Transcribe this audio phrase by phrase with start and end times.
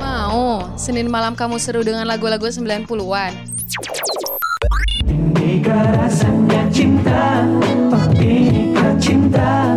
[0.00, 3.36] Mau, Senin malam kamu seru dengan lagu-lagu 90-an.
[5.04, 7.44] Inikah rasanya cinta
[7.92, 9.76] Oh inikah cinta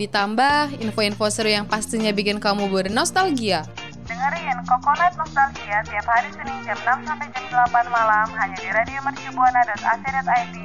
[0.00, 3.68] Ditambah info-info seru yang pastinya bikin kamu bernostalgia.
[4.08, 8.96] Dengerin Coconut Nostalgia tiap hari Senin jam 6 sampai jam 8 malam hanya di radio
[9.04, 10.56] mercubuana.ac.id.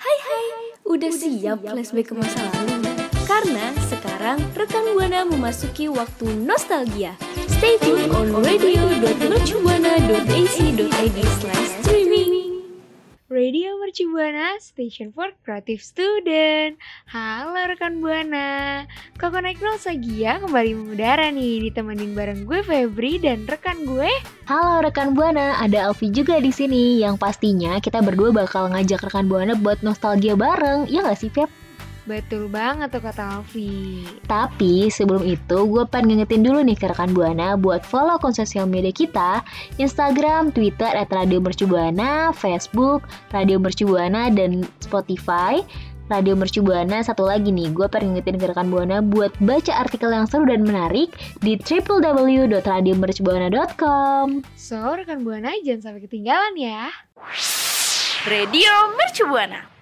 [0.00, 0.48] Hai hai,
[0.88, 2.96] udah siap flashback ke masa lalu?
[3.28, 7.12] Karena sekarang rekan Buana memasuki waktu nostalgia.
[7.60, 11.67] Stay tune on radio.mercubuana.ac.id slash.
[13.48, 16.76] Radio Merci Buana, Station for Creative Student.
[17.08, 18.84] Halo rekan Buana,
[19.16, 24.12] Koko Naik Nostalgia kembali mengudara nih, ditemenin bareng gue Febri dan rekan gue.
[24.44, 27.00] Halo rekan Buana, ada Alfi juga di sini.
[27.00, 30.84] Yang pastinya kita berdua bakal ngajak rekan Buana buat nostalgia bareng.
[30.92, 31.48] Ya nggak sih, Feb?
[32.08, 34.00] Betul banget tuh kata Alfi.
[34.24, 38.64] Tapi sebelum itu gue pengen ngingetin dulu nih ke rekan Buana buat follow akun sosial
[38.64, 39.44] media kita
[39.76, 45.60] Instagram, Twitter, at Radio Mercubuana, Facebook, Radio Mercubuana, dan Spotify
[46.08, 50.24] Radio Mercubuana satu lagi nih, gue pengen ngingetin ke rekan Buana buat baca artikel yang
[50.24, 51.12] seru dan menarik
[51.44, 56.88] di www.radiomercubuana.com So, rekan Buana jangan sampai ketinggalan ya.
[58.24, 59.77] Radio Mercubuana.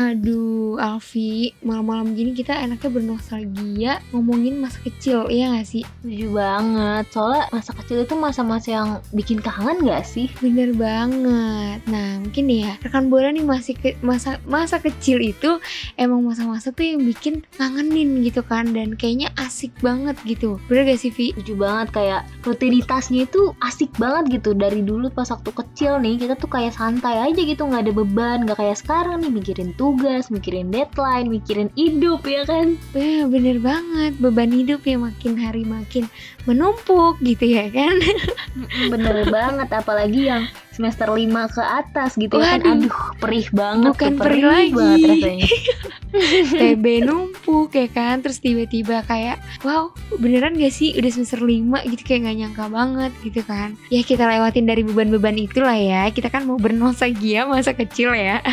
[0.00, 5.84] Aduh, Alfi, malam-malam gini kita enaknya bernostalgia ngomongin masa kecil, iya gak sih?
[6.00, 10.32] Setuju banget, soalnya masa kecil itu masa-masa yang bikin kangen gak sih?
[10.40, 11.84] Bener banget.
[11.84, 15.60] Nah, mungkin nih ya, rekan bola nih masih ke, masa masa kecil itu
[16.00, 20.56] emang masa-masa tuh yang bikin kangenin gitu kan dan kayaknya asik banget gitu.
[20.64, 21.36] Bener gak sih, Vi?
[21.36, 26.40] Setuju banget, kayak rutinitasnya itu asik banget gitu Dari dulu pas waktu kecil nih, kita
[26.40, 30.70] tuh kayak santai aja gitu, gak ada beban Gak kayak sekarang nih, mikirin tugas, mikirin
[30.70, 34.14] deadline, mikirin hidup ya kan Eh, bener banget.
[34.22, 36.06] Beban hidup yang makin hari makin
[36.46, 37.98] menumpuk gitu ya kan?
[38.86, 42.80] Bener banget, apalagi yang semester 5 ke atas gitu ya kan.
[42.80, 44.72] Aduh, perih banget Bukan tuh, perih lagi.
[44.72, 45.48] banget rasanya.
[46.60, 48.22] TB numpuk ya kan.
[48.22, 50.94] Terus tiba-tiba kayak wow beneran gak sih?
[50.94, 52.02] Udah semester 5 gitu.
[52.02, 53.74] Kayak gak nyangka banget gitu kan.
[53.90, 56.06] Ya kita lewatin dari beban-beban itulah ya.
[56.10, 58.38] Kita kan mau bernostalgia masa kecil ya.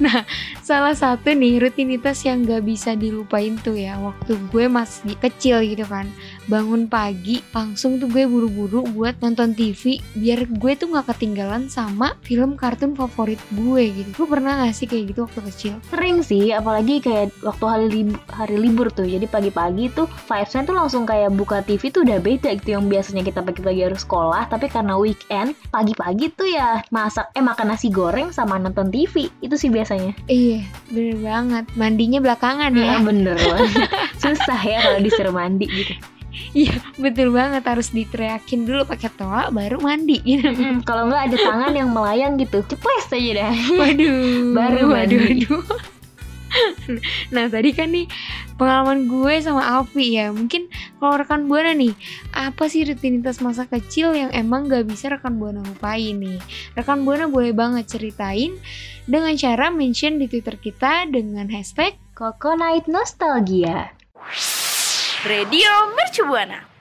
[0.00, 0.24] Nah
[0.68, 3.96] salah satu nih rutinitas yang gak bisa dilupain tuh ya.
[3.96, 6.04] Waktu gue masih kecil gitu kan
[6.44, 12.20] bangun pagi langsung tuh gue buru-buru buat nonton TV biar gue tuh gak ketinggalan sama
[12.20, 14.10] film kartun favorit gue gitu.
[14.20, 15.72] Lu pernah gak sih kayak gitu waktu kecil?
[15.88, 19.08] Sering sih, apalagi kayak waktu hari, lib- hari libur tuh.
[19.08, 22.76] Jadi pagi-pagi tuh vibesnya tuh langsung kayak buka TV tuh udah beda gitu.
[22.76, 27.72] Yang biasanya kita pagi-pagi harus sekolah Tapi karena weekend, pagi-pagi tuh ya masak, eh makan
[27.72, 30.12] nasi goreng sama nonton TV Itu sih biasanya.
[30.28, 30.57] Iya,
[30.88, 31.64] bener banget.
[31.74, 32.96] Mandinya belakangan Ya ya.
[33.00, 35.94] bener banget Susah ya kalau disuruh mandi gitu
[36.54, 37.66] Iya, betul banget.
[37.66, 40.46] Harus diteriakin dulu pakai toa baru mandi gitu.
[40.46, 44.54] Mm, Kalau nggak ada tangan yang melayang gitu Ceples aja dah Waduh.
[44.54, 45.44] Baru waduh, mandi.
[45.44, 45.62] waduh.
[47.34, 48.06] nah, tadi kan nih
[48.58, 50.30] pengalaman gue sama Alfi ya.
[50.34, 51.94] Mungkin kalau rekan Buana nih,
[52.34, 56.40] apa sih rutinitas masa kecil yang emang gak bisa rekan Buana lupain nih?
[56.74, 58.56] Rekan Buana boleh banget ceritain
[59.08, 63.94] dengan cara mention di Twitter kita dengan hashtag Koko Night Nostalgia
[65.26, 66.77] Radio Mercubuana.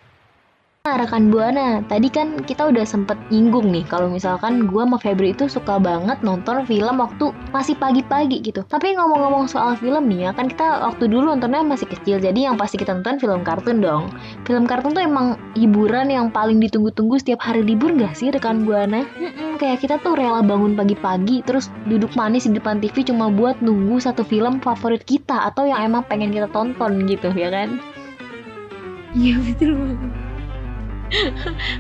[0.88, 5.36] Nah, rekan Buana, tadi kan kita udah sempet nyinggung nih kalau misalkan gua sama Febri
[5.36, 8.64] itu suka banget nonton film waktu masih pagi-pagi gitu.
[8.64, 12.56] Tapi ngomong-ngomong soal film nih ya, kan kita waktu dulu nontonnya masih kecil, jadi yang
[12.56, 14.16] pasti kita nonton film kartun dong.
[14.48, 19.04] Film kartun tuh emang hiburan yang paling ditunggu-tunggu setiap hari libur gak sih rekan Buana?
[19.20, 23.60] Mm-mm, kayak kita tuh rela bangun pagi-pagi, terus duduk manis di depan TV cuma buat
[23.60, 27.76] nunggu satu film favorit kita atau yang emang pengen kita tonton gitu ya kan?
[29.12, 30.27] Iya betul banget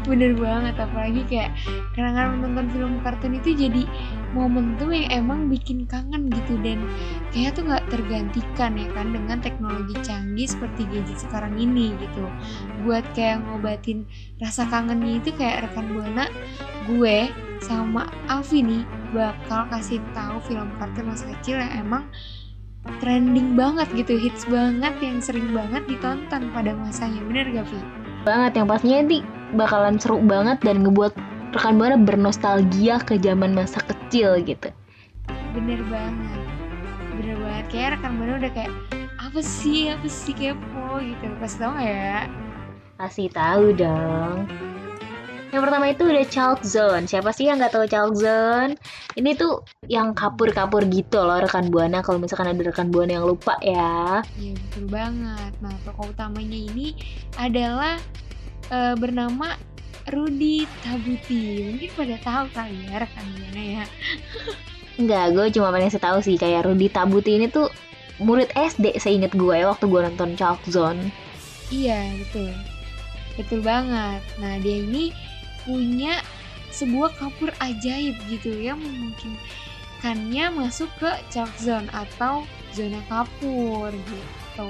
[0.09, 1.51] Bener banget Apalagi kayak
[1.94, 3.83] Kadang-kadang menonton film kartun itu jadi
[4.31, 6.83] Momentum yang emang bikin kangen gitu Dan
[7.31, 12.25] kayak tuh gak tergantikan ya kan Dengan teknologi canggih seperti gadget sekarang ini gitu
[12.88, 14.07] Buat kayak ngobatin
[14.39, 16.25] rasa kangennya itu kayak rekan Buana
[16.88, 17.27] Gue
[17.63, 22.07] sama Alfi nih Bakal kasih tahu film kartun masa kecil yang emang
[23.03, 27.19] trending banget gitu, hits banget yang sering banget ditonton pada masanya.
[27.27, 28.06] Bener gak, Vi?
[28.27, 29.19] Banget yang pastinya nanti
[29.56, 31.15] bakalan seru banget dan ngebuat
[31.56, 34.68] rekan buana bernostalgia ke zaman masa kecil gitu.
[35.56, 36.39] Bener banget.
[37.15, 37.65] Bener banget.
[37.71, 38.71] Kayak rekan Buana udah kayak
[39.15, 41.25] apa sih, apa sih kepo gitu.
[41.39, 42.19] Kasih tau gak ya?
[43.00, 44.66] Kasih tahu dong.
[45.47, 47.03] Yang pertama itu udah Child Zone.
[47.07, 48.71] Siapa sih yang nggak tahu Child Zone?
[49.15, 52.03] Ini tuh yang kapur-kapur gitu loh rekan buana.
[52.03, 54.19] Kalau misalkan ada rekan buana yang lupa ya.
[54.35, 55.51] Iya betul banget.
[55.63, 56.99] Nah tokoh utamanya ini
[57.39, 57.95] adalah
[58.67, 59.55] eh, bernama
[60.11, 61.71] Rudi Tabuti.
[61.71, 63.85] Mungkin pada tahu kali ya rekan buana ya.
[64.97, 67.71] Enggak, gue cuma pengen kasih tahu sih kayak Rudy Tabuti ini tuh
[68.17, 71.01] murid SD seinget gue ya waktu gue nonton Child Zone.
[71.71, 72.51] Iya betul.
[73.38, 74.21] Betul banget.
[74.41, 75.13] Nah dia ini
[75.67, 76.23] punya
[76.71, 84.69] sebuah kapur ajaib gitu yang memungkinkannya masuk ke Child Zone atau zona kapur gitu.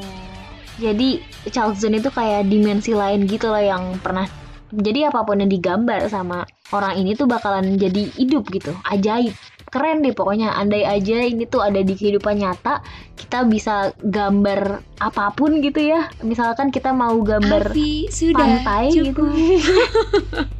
[0.82, 1.22] Jadi
[1.54, 4.26] Child Zone itu kayak dimensi lain gitu loh yang pernah
[4.68, 6.44] jadi apa pun yang digambar sama
[6.76, 9.32] orang ini tuh bakalan jadi hidup gitu, ajaib.
[9.68, 12.80] Keren deh pokoknya, andai aja ini tuh ada di kehidupan nyata,
[13.20, 16.08] kita bisa gambar apa pun gitu ya.
[16.24, 19.24] Misalkan kita mau gambar Alfi sudah pantai gitu.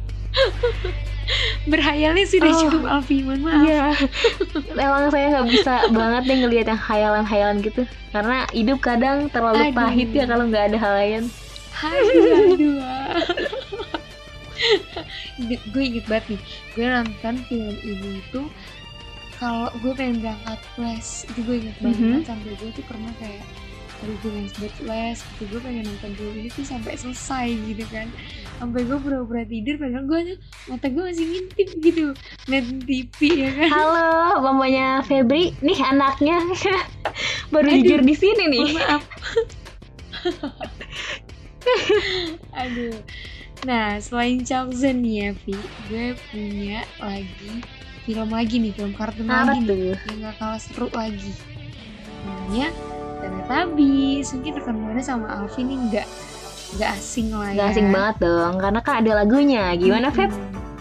[1.66, 2.60] Berhayalnya sudah Oh.
[2.64, 3.60] cukup Alfi, mohon maaf.
[3.60, 3.84] Iya.
[4.74, 7.82] Emang saya nggak bisa banget deh ngelihat yang hayalan-hayalan gitu.
[8.08, 9.76] Karena hidup kadang terlalu Aduh.
[9.76, 11.24] pahit ya kalau nggak ada halayan.
[11.78, 12.80] Aduh, aduh.
[15.70, 16.40] gue inget banget nih,
[16.74, 18.42] gue nonton film ini itu
[19.38, 22.26] kalau gue pengen berangkat les itu gue inget banget Mhm.
[22.26, 23.44] sampai gue tuh pernah kayak
[23.98, 25.42] buat les gitu.
[25.50, 28.06] Gue pengen nonton ini tuh sampai selesai gitu kan.
[28.62, 30.20] Sampai gue pura-pura tidur padahal gue
[30.70, 32.06] mata gue masih ngintip gitu.
[32.46, 33.68] Net TV ya kan.
[33.74, 35.50] Halo, mamanya Febri.
[35.58, 36.38] Nih anaknya.
[37.52, 37.78] Baru Aduh.
[37.82, 38.66] jujur di sini nih.
[38.78, 39.02] maaf.
[42.62, 42.94] Aduh.
[43.66, 45.58] Nah selain Chosen nih ya Vi
[45.90, 47.58] gue punya lagi
[48.06, 51.34] film lagi nih film kartun Apa lagi nih yang gak kalah seru lagi.
[52.22, 52.70] Namanya
[53.28, 56.06] Teletubbies mungkin rekan buana sama Alvin nih nggak
[56.76, 59.64] nggak asing lah ya Gak asing banget dong, karena kan ada lagunya.
[59.72, 60.28] Gimana Feb?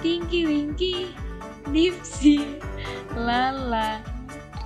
[0.03, 0.95] Tinky Winky
[1.71, 2.59] Dipsy
[3.15, 3.99] Lala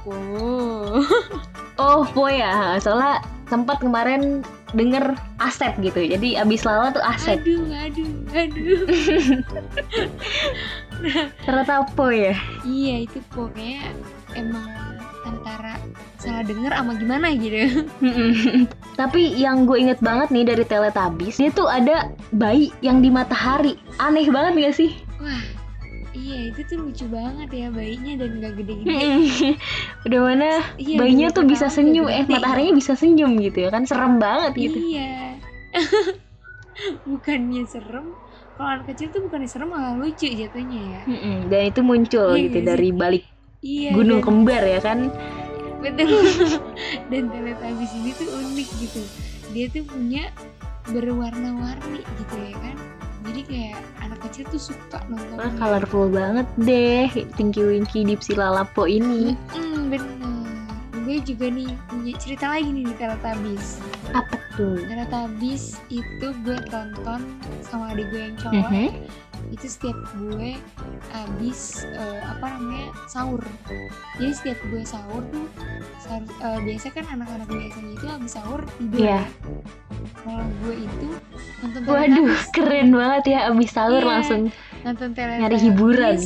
[0.04, 0.98] Oh
[1.82, 2.78] Oh, po ya.
[2.78, 5.98] Soalnya sempat kemarin denger Asep gitu.
[5.98, 7.42] Jadi abis Lala tuh Asep.
[7.42, 8.82] aduh aduh aduh
[11.46, 12.38] Ternyata po ya.
[12.62, 13.94] Iya itu pokoknya
[14.38, 14.70] emang
[15.26, 15.78] antara
[16.22, 17.90] salah denger sama gimana gitu.
[18.94, 23.74] Tapi yang gue inget banget nih dari Teletubbies, dia tuh ada bayi yang di matahari.
[23.98, 24.92] Aneh banget gak sih?
[25.18, 25.42] Wah
[26.12, 29.00] iya itu tuh lucu banget ya bayinya dan gak gede-gede.
[30.06, 34.16] Udah mana Iya, bayinya tuh bisa senyum, eh mataharinya bisa senyum gitu ya kan serem
[34.16, 34.78] banget gitu.
[34.78, 35.40] Iya.
[37.06, 38.16] bukannya serem,
[38.54, 41.02] kalau anak kecil tuh bukannya serem malah lucu jatuhnya ya.
[41.06, 43.24] Mm-mm, Dan itu muncul Iya gitu dari balik
[43.62, 43.94] Iya.
[43.94, 45.00] gunung dan- kembar ya kan.
[45.82, 46.24] Betul
[47.12, 49.02] dan Teletubbies ini tuh unik gitu.
[49.52, 50.30] Dia tuh punya
[50.90, 52.78] berwarna-warni gitu ya kan.
[53.22, 57.08] Jadi kayak anak kecil tuh suka nonton Wah, colorful banget deh
[57.38, 59.38] Tinky Winky Dipsy Lalapo ini.
[59.54, 60.30] Hmm, bener.
[61.02, 63.82] Gue juga nih punya cerita lagi nih di Teletubbies
[64.14, 64.78] Apa tuh?
[64.86, 67.22] Teletubbies itu gue tonton
[67.66, 68.70] sama adik gue yang cowok.
[68.70, 68.90] Mhm.
[69.52, 70.56] Itu setiap gue
[71.10, 73.44] habis eh, apa namanya sahur
[74.16, 75.46] jadi setiap gue sahur tuh
[76.00, 79.12] sahur- eh, biasa kan anak-anak biasanya itu habis sahur tidur Iya.
[79.12, 79.24] ya.
[80.18, 81.08] kalau gue itu
[81.60, 84.10] nonton Waduh, Teletubbies keren banget ya abis sahur Iya.
[84.10, 84.42] langsung
[84.82, 86.18] nonton nyari hiburan.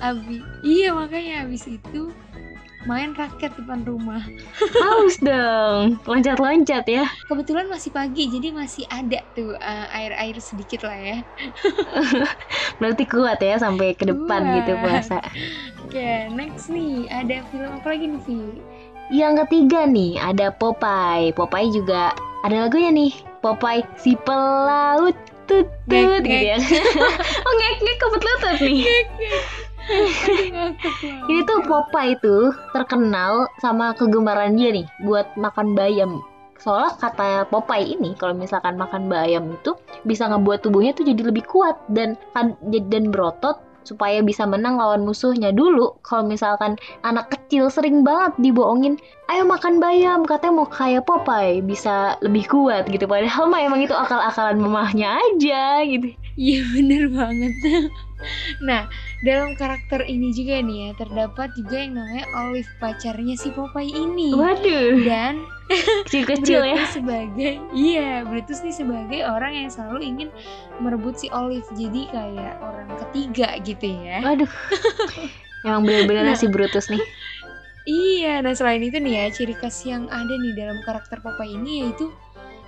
[0.00, 2.02] abis iya makanya habis itu
[2.82, 4.24] main raket depan rumah
[4.80, 7.04] Haus dong, loncat-loncat ya.
[7.28, 11.16] kebetulan masih pagi jadi masih ada tuh eh, air-air sedikit lah ya
[12.80, 14.56] Berarti kuat ya sampai ke depan Kuat.
[14.64, 15.18] gitu puasa.
[15.84, 18.38] oke next nih ada film apa lagi nih Vi
[19.10, 21.34] Yang ketiga nih ada Popeye.
[21.34, 22.14] Popeye juga
[22.46, 23.10] ada lagunya nih.
[23.42, 26.58] Popeye si pelaut tut tut Ngek, gitu ya.
[27.46, 28.80] oh ngek ngek kebet lutut nih.
[31.30, 36.22] Ini tuh Popeye itu terkenal sama kegemaran dia nih buat makan bayam.
[36.60, 41.48] Soalnya kata Popeye ini kalau misalkan makan bayam itu bisa ngebuat tubuhnya tuh jadi lebih
[41.48, 45.56] kuat dan kan- dan berotot supaya bisa menang lawan musuhnya.
[45.56, 49.00] Dulu kalau misalkan anak kecil sering banget dibohongin
[49.32, 53.08] ayo makan bayam katanya mau kayak Popeye bisa lebih kuat gitu.
[53.08, 56.12] Padahal mah emang itu akal-akalan mamahnya aja gitu.
[56.36, 57.52] Iya bener banget
[58.60, 58.86] Nah,
[59.20, 64.36] dalam karakter ini juga nih ya terdapat juga yang namanya Olive pacarnya si Popeye ini.
[64.36, 65.44] Waduh, Dan
[66.06, 66.84] kecil-kecil ya.
[66.90, 70.28] Sebagai iya Brutus nih sebagai orang yang selalu ingin
[70.82, 74.20] merebut si Olive jadi kayak orang ketiga gitu ya.
[74.22, 74.50] Waduh.
[75.66, 76.32] Emang bener-bener Nah.
[76.32, 77.00] nasi Brutus nih.
[77.80, 81.84] Iya, nah selain itu nih ya, ciri khas yang ada nih dalam karakter Popeye ini
[81.84, 82.12] yaitu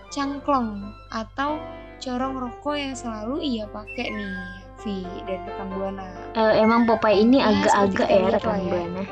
[0.09, 1.61] cangklong atau
[2.01, 4.35] corong rokok yang selalu ia pakai nih,
[4.83, 6.05] Vi dan rekan Buana.
[6.35, 8.71] Eh, emang Popeye ini Ya, agak-agak ya rekan lah ya.
[8.71, 9.03] Buana.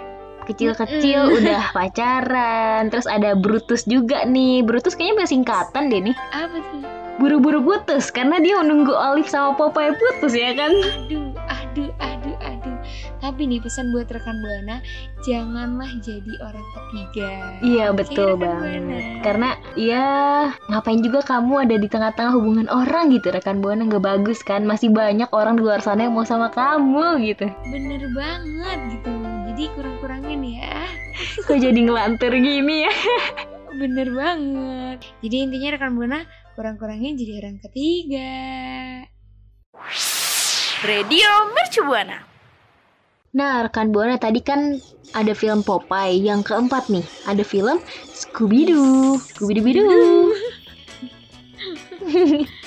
[0.41, 1.39] Kecil-kecil Mm-mm.
[1.39, 4.67] udah pacaran, terus ada Brutus juga nih.
[4.67, 6.17] Brutus kayaknya punya singkatan deh nih.
[6.33, 6.83] Apa tuh?
[7.21, 10.73] Buru-buru putus karena dia menunggu Olive sama Popeye putus ya kan?
[10.73, 12.10] Aduh, aduh, aduh.
[13.21, 14.81] Tapi nih pesan buat rekan Buana,
[15.29, 17.33] janganlah jadi orang ketiga.
[17.61, 18.81] Iya betul rekan banget.
[18.81, 18.99] Buana?
[19.21, 20.07] Karena ya
[20.73, 24.65] ngapain juga kamu ada di tengah-tengah hubungan orang gitu rekan buana nggak bagus kan?
[24.65, 27.47] Masih banyak orang di luar sana yang mau sama kamu gitu.
[27.69, 29.13] bener banget gitu.
[29.53, 30.89] Jadi kurang-kurangin ya.
[31.47, 32.95] Kok jadi ngelantur gini ya?
[33.81, 34.99] Bener banget.
[35.23, 36.25] Jadi intinya rekan Buana
[36.57, 38.33] kurang-kurangin jadi orang ketiga.
[40.81, 42.30] Radio Mercu Buana.
[43.41, 44.85] Nah rekan buana tadi kan
[45.17, 46.21] ada film Popeye.
[46.21, 47.81] Yang keempat nih ada film
[48.13, 49.17] Scooby Doo.
[49.17, 50.29] Scooby Doo Doo.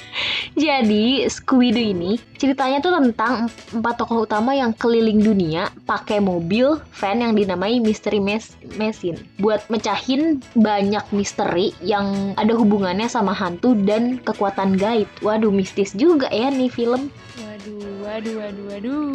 [0.54, 6.78] Jadi Scooby Doo ini ceritanya tuh tentang empat tokoh utama yang keliling dunia pakai mobil
[6.94, 13.74] van yang dinamai Mystery Mes- Machine buat mecahin banyak misteri yang ada hubungannya sama hantu
[13.82, 15.10] dan kekuatan gaib.
[15.26, 17.10] Waduh mistis juga ya nih film.
[17.42, 19.06] Waduh, waduh, waduh, waduh.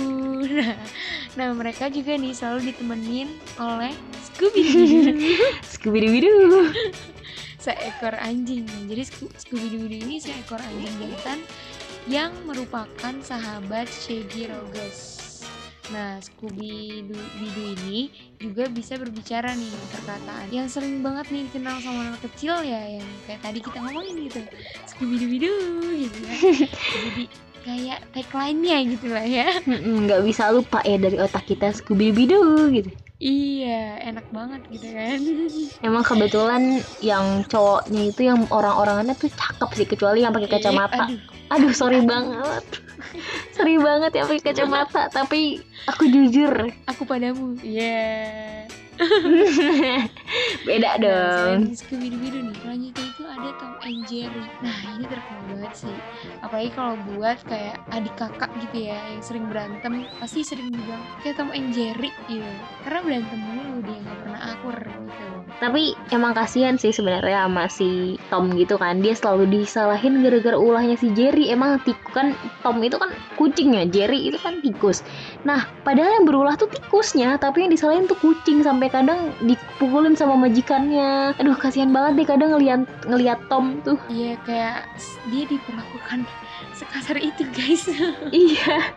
[0.43, 0.75] Nah,
[1.39, 3.31] nah mereka juga nih selalu ditemenin
[3.63, 3.95] oleh
[4.27, 4.63] Scooby
[5.71, 6.63] Scooby Doo Doo.
[7.69, 8.65] Seekor anjing.
[8.89, 11.39] Jadi Sco- Scooby Doo ini seekor anjing jantan
[12.09, 15.21] yang merupakan sahabat Shaggy Rogers.
[15.89, 18.09] Nah, Scooby Doo Doo ini
[18.41, 23.09] juga bisa berbicara nih perkataan yang sering banget nih dikenal sama anak kecil ya yang
[23.29, 24.41] kayak tadi kita ngomongin gitu.
[24.89, 25.61] Scooby Doo Doo
[25.93, 26.35] gitu ya.
[26.97, 27.25] Jadi
[27.59, 29.49] kayak tagline-nya gitu lah ya.
[29.69, 32.89] Nggak bisa lupa ya dari otak kita Scooby Doo gitu.
[33.19, 35.19] Iya, enak banget gitu kan.
[35.87, 36.63] Emang kebetulan
[37.03, 41.11] yang cowoknya itu yang orang-orangannya tuh cakep sih kecuali yang pakai kacamata.
[41.11, 41.19] Aduh,
[41.51, 42.63] Aduh, sorry banget.
[43.59, 45.59] sorry banget ya pakai kacamata, tapi
[45.91, 46.71] aku jujur.
[46.87, 47.59] aku padamu.
[47.59, 48.71] Iya.
[50.67, 51.59] Beda Nah, dong.
[51.67, 52.31] Doo nih, selanjutnya
[52.95, 53.03] itu
[53.39, 54.47] ada Tom and Jerry.
[54.67, 55.97] Nah, ini terkenal banget sih.
[56.43, 61.39] Apalagi kalau buat kayak adik kakak gitu ya, yang sering berantem, pasti sering bilang kayak
[61.39, 62.51] Tom and Jerry gitu.
[62.83, 65.27] Karena berantem mulu dia nggak pernah akur gitu.
[65.59, 65.83] Tapi
[66.15, 69.03] emang kasihan sih sebenarnya sama si Tom gitu kan.
[69.03, 71.51] Dia selalu disalahin gara-gara ulahnya si Jerry.
[71.51, 72.35] Emang tikus kan
[72.67, 75.07] Tom itu kan kucingnya, Jerry itu kan tikus.
[75.47, 80.35] Nah, padahal yang berulah tuh tikusnya, tapi yang disalahin tuh kucing sampai kadang dipukulin sama
[80.35, 81.37] majikannya.
[81.39, 84.01] Aduh, kasihan banget deh kadang ngeliat ngeliat Tom tuh.
[84.09, 84.89] Iya, kayak
[85.29, 86.25] dia diperlakukan
[86.73, 87.85] sekasar itu guys.
[88.33, 88.95] iya.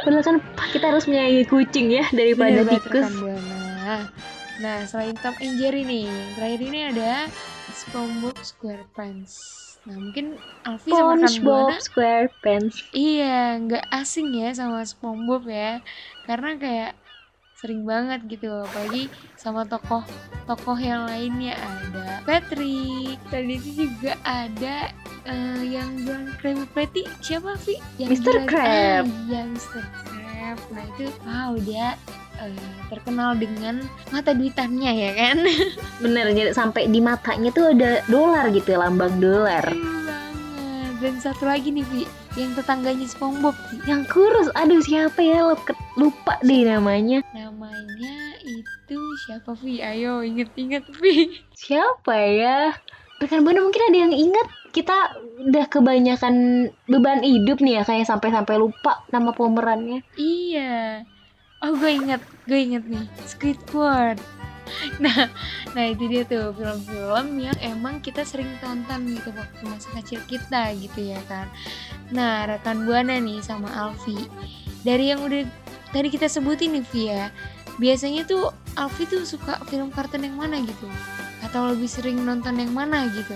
[0.00, 0.36] Padahal kan
[0.72, 3.08] kita harus menyayangi kucing ya daripada Bener banget, tikus.
[3.20, 4.08] Buana.
[4.62, 6.06] Nah, selain Tom and Jerry nih,
[6.38, 7.26] terakhir ini ada
[7.74, 9.32] SpongeBob SquarePants.
[9.84, 12.88] Nah, mungkin Alfi sama SpongeBob SquarePants.
[12.96, 15.82] iya nggak asing ya sama SpongeBob ya,
[16.24, 16.92] karena kayak
[17.64, 19.08] sering banget gitu, apalagi
[19.40, 20.04] sama tokoh
[20.44, 24.92] tokoh yang lainnya ada Patrick, dan itu juga ada
[25.24, 27.80] eh, yang jualan Krabby Patty siapa Vi?
[27.96, 28.36] Yang Mr.
[28.44, 28.68] Krab.
[28.68, 29.80] Ah, Iya Mr.
[29.80, 30.56] Krab.
[30.76, 31.96] Nah itu wow dia
[32.36, 33.80] eh, terkenal dengan
[34.12, 35.36] mata duitannya ya kan?
[36.04, 39.64] Bener, jadi sampai di matanya tuh ada dolar gitu, lambang dolar.
[39.64, 40.92] Keren banget.
[41.00, 42.04] Dan satu lagi nih Vi,
[42.34, 43.54] yang tetangganya SpongeBob.
[43.86, 47.22] Yang kurus, aduh siapa ya Lupa, lupa deh namanya.
[47.30, 49.80] Namanya itu siapa Vi?
[49.80, 51.30] Ayo inget-inget Vi.
[51.64, 52.74] Siapa ya?
[53.22, 54.46] Rekan Buana mungkin ada yang ingat.
[54.74, 60.02] Kita udah kebanyakan beban hidup nih ya kayak sampai-sampai lupa nama pemerannya.
[60.18, 61.06] Iya.
[61.62, 63.06] Oh gue inget, gue inget nih.
[63.24, 64.18] Squidward.
[65.02, 65.28] Nah,
[65.72, 70.72] nah itu dia tuh film-film yang emang kita sering tonton gitu waktu masa kecil kita
[70.78, 71.50] gitu ya kan.
[72.12, 74.28] Nah, rekan Buana nih sama Alfi.
[74.84, 75.44] Dari yang udah
[75.90, 77.28] tadi kita sebutin nih Vi ya.
[77.80, 80.86] Biasanya tuh Alfi tuh suka film kartun yang mana gitu?
[81.42, 83.34] Atau lebih sering nonton yang mana gitu?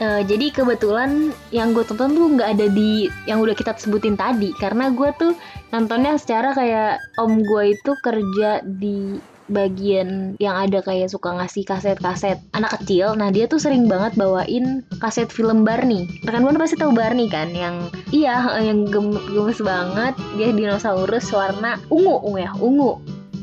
[0.00, 4.48] Eh, jadi kebetulan yang gue tonton tuh nggak ada di yang udah kita sebutin tadi
[4.56, 5.36] karena gue tuh
[5.76, 9.20] nontonnya secara kayak om gue itu kerja di
[9.50, 13.18] bagian yang ada kayak suka ngasih kaset-kaset anak kecil.
[13.18, 16.06] Nah dia tuh sering banget bawain kaset film Barney.
[16.22, 17.50] Rekan buana pasti tahu Barney kan?
[17.50, 20.14] Yang iya yang gem- gemes banget.
[20.38, 23.02] Dia dinosaurus warna ungu, ungu ya, ungu.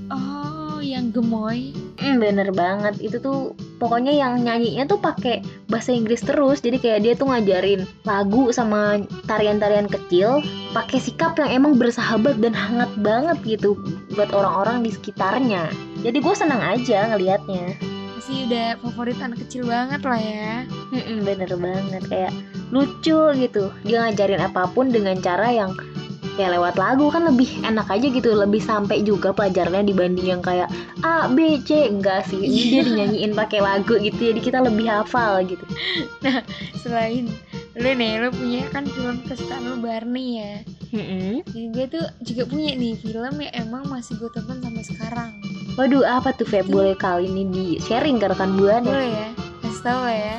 [0.10, 1.76] Oh, yang gemoy.
[1.98, 3.02] Hmm, bener banget.
[3.02, 3.40] Itu tuh
[3.82, 6.62] pokoknya yang nyanyinya tuh pakai bahasa Inggris terus.
[6.62, 10.46] Jadi kayak dia tuh ngajarin lagu sama tarian-tarian kecil
[10.78, 13.74] pakai sikap yang emang bersahabat dan hangat banget gitu
[14.14, 15.87] buat orang-orang di sekitarnya.
[16.01, 17.77] Jadi gue senang aja ngelihatnya.
[18.18, 20.54] Pasti udah favorit anak kecil banget lah ya.
[20.94, 22.34] Mm-mm, bener banget kayak
[22.70, 23.72] lucu gitu.
[23.88, 25.74] Dia ngajarin apa pun dengan cara yang
[26.38, 30.70] ya lewat lagu kan lebih enak aja gitu lebih sampai juga pelajarannya dibanding yang kayak
[31.01, 35.42] A B C enggak sih ini dia dinyanyiin pakai lagu gitu jadi kita lebih hafal
[35.50, 35.66] gitu
[36.77, 37.25] Selain
[37.74, 40.54] lu nih, lu punya kan film kesukaan lu Barney ya.
[40.94, 41.44] Mm-mm.
[41.48, 45.32] Jadi gue tuh juga punya nih film yang emang masih gue tonton sampai sekarang.
[45.77, 49.29] Waduh apa tuh Feb boleh kali ini di sharing ke rekan buana Boleh ya?
[49.62, 50.38] Kasih tau lah ya.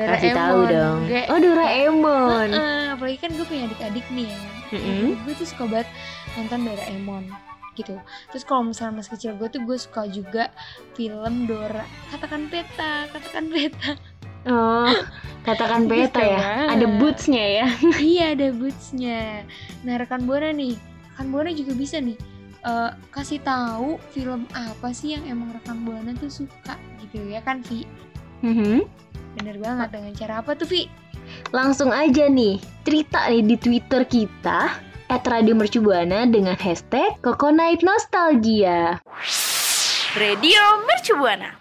[0.00, 4.40] kasih tahu dong Kayak, oh Doraemon Heeh, apalagi kan gue punya adik-adik nih ya.
[4.72, 5.20] Mm-mm.
[5.28, 5.88] Gue tuh suka banget
[6.38, 7.24] nonton Doraemon
[7.78, 7.96] gitu.
[8.32, 10.48] Terus kalau misalnya masih kecil gue tuh gue suka juga
[10.96, 11.84] film Dora.
[12.12, 13.96] Katakan peta, katakan peta.
[14.46, 14.92] Oh
[15.40, 16.68] katakan beta Bisa ya banget.
[16.76, 17.66] ada bootsnya ya
[18.12, 19.20] iya ada bootsnya.
[19.84, 20.76] Nah rekan buana nih,
[21.12, 22.16] rekan buana juga bisa nih
[22.60, 27.64] eh, kasih tahu film apa sih yang emang rekan buana tuh suka gitu ya kan
[27.64, 27.88] Vi?
[28.44, 28.84] Mhm.
[29.40, 30.88] Bener banget dengan cara apa tuh Vi?
[31.54, 38.98] Langsung aja nih, cerita nih di Twitter kita at Radio Mercubuana dengan hashtag Coconut Nostalgia.
[40.18, 41.54] Radio Mercubuana.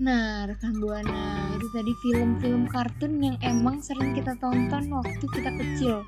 [0.00, 1.29] Nah, rekan Buana,
[1.60, 6.00] itu tadi film-film kartun yang emang sering kita tonton waktu kita kecil.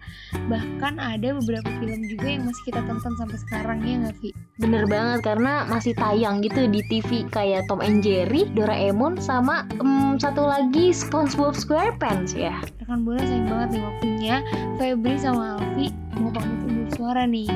[0.48, 4.32] Bahkan ada beberapa film juga yang masih kita tonton sampai sekarang ya nggak, Vi?
[4.56, 10.16] Bener banget karena masih tayang gitu di TV kayak Tom and Jerry, Doraemon, sama em,
[10.16, 12.56] satu lagi SpongeBob SquarePants ya.
[12.80, 14.36] Rekan Buana sayang banget nih waktunya
[14.80, 17.48] Febri sama Alfi mau pamit undur suara nih.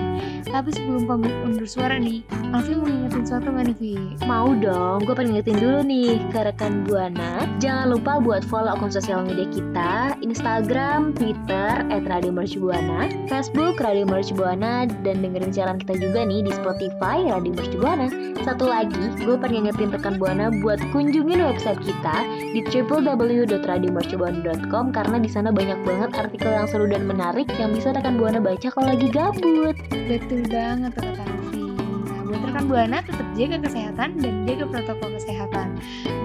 [0.46, 3.96] Tapi sebelum pamit undur suara nih, Alfi mau ngingetin sesuatu nggak nih, Vi?
[4.24, 7.44] Mau dong, gue pengen ingetin dulu nih ke rekan Buana.
[7.58, 14.06] Jangan lupa buat follow akun sosial media kita, Instagram, Twitter, at Radio Mercubuana, Facebook, Radio
[14.06, 18.06] Mercubuana, dan dengerin siaran kita juga nih di Spotify, Radio Mercubuana.
[18.46, 22.22] Satu lagi, gue pengen ingetin rekan Buana buat kunjungin website kita
[22.54, 28.14] di www.radiomercubuana.com karena di sana banyak banget artikel yang seru dan menarik yang bisa rekan
[28.14, 29.76] Buana baca kalau lagi gabut.
[29.90, 31.66] Betul banget tuh kata Alfi.
[32.06, 35.68] Nah, buat rekan Buana tetap jaga kesehatan dan jaga protokol kesehatan.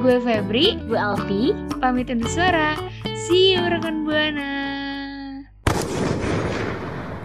[0.05, 1.49] Gue Febri, Gue Alfi,
[1.81, 2.77] pamit undur suara.
[3.17, 4.53] See you rekan Buana.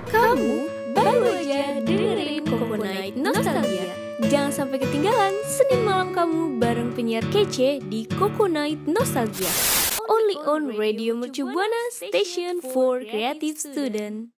[0.09, 0.57] Kamu
[0.97, 3.93] baru aja dengerin Coconut Nostalgia.
[4.33, 9.53] Jangan sampai ketinggalan Senin malam kamu bareng penyiar kece di Coconut Nostalgia.
[10.09, 14.33] Only on Radio Mercu Buana Station for Creative Student.